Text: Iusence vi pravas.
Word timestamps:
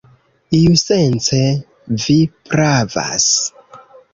Iusence 0.59 1.41
vi 2.07 2.17
pravas. 2.53 3.29